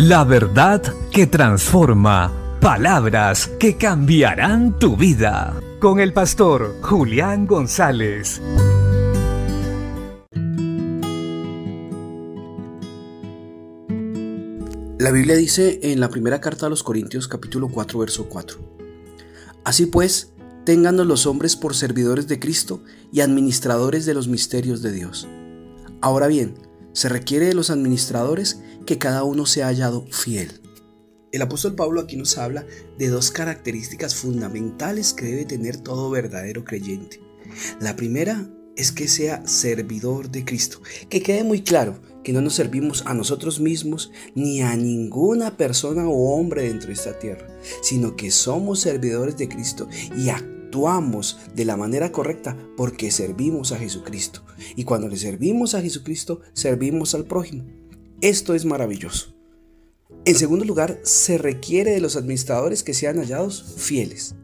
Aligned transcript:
La 0.00 0.22
verdad 0.22 0.80
que 1.10 1.26
transforma. 1.26 2.32
Palabras 2.60 3.50
que 3.58 3.76
cambiarán 3.76 4.78
tu 4.78 4.96
vida. 4.96 5.60
Con 5.80 5.98
el 5.98 6.12
pastor 6.12 6.76
Julián 6.82 7.48
González. 7.48 8.40
La 15.00 15.10
Biblia 15.10 15.34
dice 15.34 15.80
en 15.82 15.98
la 15.98 16.08
primera 16.08 16.40
carta 16.40 16.66
a 16.66 16.70
los 16.70 16.84
Corintios 16.84 17.26
capítulo 17.26 17.66
4 17.66 17.98
verso 17.98 18.28
4. 18.28 18.56
Así 19.64 19.86
pues, 19.86 20.32
ténganos 20.64 21.08
los 21.08 21.26
hombres 21.26 21.56
por 21.56 21.74
servidores 21.74 22.28
de 22.28 22.38
Cristo 22.38 22.84
y 23.10 23.22
administradores 23.22 24.06
de 24.06 24.14
los 24.14 24.28
misterios 24.28 24.80
de 24.80 24.92
Dios. 24.92 25.26
Ahora 26.00 26.28
bien, 26.28 26.54
se 26.92 27.08
requiere 27.08 27.46
de 27.46 27.54
los 27.54 27.70
administradores 27.70 28.60
que 28.88 28.96
cada 28.96 29.22
uno 29.22 29.44
sea 29.44 29.66
hallado 29.66 30.06
fiel. 30.10 30.62
El 31.30 31.42
apóstol 31.42 31.74
Pablo 31.74 32.00
aquí 32.00 32.16
nos 32.16 32.38
habla 32.38 32.64
de 32.96 33.08
dos 33.08 33.30
características 33.30 34.14
fundamentales 34.14 35.12
que 35.12 35.26
debe 35.26 35.44
tener 35.44 35.76
todo 35.76 36.08
verdadero 36.08 36.64
creyente. 36.64 37.20
La 37.82 37.96
primera 37.96 38.48
es 38.76 38.90
que 38.90 39.06
sea 39.06 39.46
servidor 39.46 40.30
de 40.30 40.46
Cristo. 40.46 40.80
Que 41.10 41.20
quede 41.20 41.44
muy 41.44 41.60
claro 41.60 42.00
que 42.24 42.32
no 42.32 42.40
nos 42.40 42.54
servimos 42.54 43.02
a 43.04 43.12
nosotros 43.12 43.60
mismos 43.60 44.10
ni 44.34 44.62
a 44.62 44.74
ninguna 44.74 45.58
persona 45.58 46.08
o 46.08 46.34
hombre 46.34 46.62
dentro 46.62 46.86
de 46.86 46.94
esta 46.94 47.18
tierra, 47.18 47.46
sino 47.82 48.16
que 48.16 48.30
somos 48.30 48.80
servidores 48.80 49.36
de 49.36 49.50
Cristo 49.50 49.86
y 50.16 50.30
actuamos 50.30 51.40
de 51.54 51.66
la 51.66 51.76
manera 51.76 52.10
correcta 52.10 52.56
porque 52.74 53.10
servimos 53.10 53.70
a 53.72 53.76
Jesucristo. 53.76 54.46
Y 54.76 54.84
cuando 54.84 55.08
le 55.08 55.18
servimos 55.18 55.74
a 55.74 55.82
Jesucristo, 55.82 56.40
servimos 56.54 57.14
al 57.14 57.26
prójimo. 57.26 57.66
Esto 58.20 58.54
es 58.54 58.64
maravilloso. 58.64 59.34
En 60.24 60.34
segundo 60.34 60.64
lugar, 60.64 61.00
se 61.04 61.38
requiere 61.38 61.92
de 61.92 62.00
los 62.00 62.16
administradores 62.16 62.82
que 62.82 62.92
sean 62.92 63.18
hallados 63.18 63.76
fieles. 63.76 64.34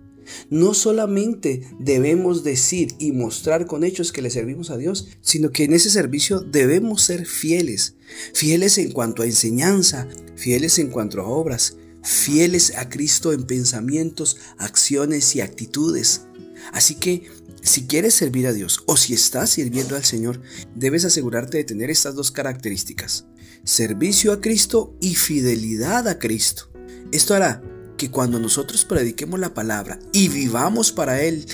No 0.48 0.74
solamente 0.74 1.68
debemos 1.80 2.44
decir 2.44 2.94
y 2.98 3.10
mostrar 3.10 3.66
con 3.66 3.82
hechos 3.82 4.12
que 4.12 4.22
le 4.22 4.30
servimos 4.30 4.70
a 4.70 4.76
Dios, 4.76 5.08
sino 5.20 5.50
que 5.50 5.64
en 5.64 5.74
ese 5.74 5.90
servicio 5.90 6.40
debemos 6.40 7.02
ser 7.02 7.26
fieles. 7.26 7.96
Fieles 8.32 8.78
en 8.78 8.92
cuanto 8.92 9.22
a 9.22 9.26
enseñanza, 9.26 10.08
fieles 10.36 10.78
en 10.78 10.90
cuanto 10.90 11.20
a 11.20 11.26
obras, 11.26 11.76
fieles 12.02 12.76
a 12.76 12.88
Cristo 12.88 13.32
en 13.32 13.44
pensamientos, 13.44 14.36
acciones 14.56 15.34
y 15.34 15.40
actitudes. 15.40 16.26
Así 16.72 16.96
que 16.96 17.28
si 17.62 17.86
quieres 17.86 18.14
servir 18.14 18.46
a 18.46 18.52
Dios 18.52 18.82
o 18.86 18.96
si 18.96 19.14
estás 19.14 19.50
sirviendo 19.50 19.96
al 19.96 20.04
Señor, 20.04 20.40
debes 20.74 21.04
asegurarte 21.04 21.58
de 21.58 21.64
tener 21.64 21.90
estas 21.90 22.14
dos 22.14 22.30
características. 22.30 23.26
Servicio 23.64 24.32
a 24.32 24.40
Cristo 24.40 24.96
y 25.00 25.14
fidelidad 25.14 26.06
a 26.08 26.18
Cristo. 26.18 26.70
Esto 27.10 27.34
hará 27.34 27.62
que 27.96 28.10
cuando 28.10 28.38
nosotros 28.38 28.84
prediquemos 28.84 29.40
la 29.40 29.54
palabra 29.54 29.98
y 30.12 30.28
vivamos 30.28 30.92
para 30.92 31.22
Él, 31.22 31.46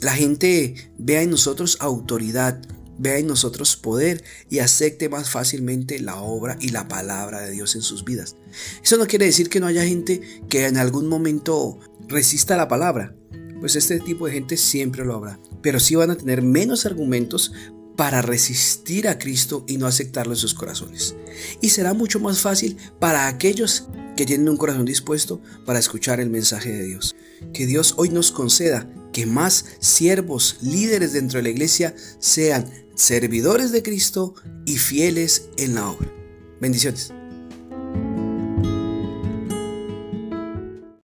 la 0.00 0.14
gente 0.14 0.90
vea 0.98 1.22
en 1.22 1.30
nosotros 1.30 1.76
autoridad, 1.80 2.60
vea 2.98 3.18
en 3.18 3.28
nosotros 3.28 3.76
poder 3.76 4.24
y 4.50 4.58
acepte 4.58 5.08
más 5.08 5.30
fácilmente 5.30 6.00
la 6.00 6.16
obra 6.16 6.56
y 6.60 6.70
la 6.70 6.88
palabra 6.88 7.40
de 7.42 7.52
Dios 7.52 7.76
en 7.76 7.82
sus 7.82 8.04
vidas. 8.04 8.36
Eso 8.82 8.96
no 8.96 9.06
quiere 9.06 9.26
decir 9.26 9.48
que 9.48 9.60
no 9.60 9.66
haya 9.66 9.84
gente 9.84 10.20
que 10.48 10.66
en 10.66 10.76
algún 10.76 11.08
momento 11.08 11.78
resista 12.08 12.56
la 12.56 12.68
palabra, 12.68 13.14
pues 13.62 13.76
este 13.76 14.00
tipo 14.00 14.26
de 14.26 14.32
gente 14.32 14.56
siempre 14.56 15.04
lo 15.04 15.14
habrá, 15.14 15.38
pero 15.62 15.78
sí 15.78 15.94
van 15.94 16.10
a 16.10 16.16
tener 16.16 16.42
menos 16.42 16.84
argumentos 16.84 17.52
para 17.96 18.20
resistir 18.20 19.06
a 19.06 19.20
Cristo 19.20 19.64
y 19.68 19.76
no 19.76 19.86
aceptarlo 19.86 20.32
en 20.32 20.38
sus 20.38 20.52
corazones. 20.52 21.14
Y 21.60 21.68
será 21.68 21.94
mucho 21.94 22.18
más 22.18 22.40
fácil 22.40 22.76
para 22.98 23.28
aquellos 23.28 23.86
que 24.16 24.26
tienen 24.26 24.48
un 24.48 24.56
corazón 24.56 24.84
dispuesto 24.84 25.40
para 25.64 25.78
escuchar 25.78 26.18
el 26.18 26.28
mensaje 26.28 26.72
de 26.72 26.84
Dios. 26.86 27.14
Que 27.54 27.66
Dios 27.66 27.94
hoy 27.98 28.08
nos 28.08 28.32
conceda 28.32 28.92
que 29.12 29.26
más 29.26 29.64
siervos, 29.78 30.56
líderes 30.60 31.12
dentro 31.12 31.38
de 31.38 31.44
la 31.44 31.50
iglesia 31.50 31.94
sean 32.18 32.68
servidores 32.96 33.70
de 33.70 33.84
Cristo 33.84 34.34
y 34.66 34.78
fieles 34.78 35.50
en 35.56 35.76
la 35.76 35.88
obra. 35.88 36.12
Bendiciones. 36.60 37.12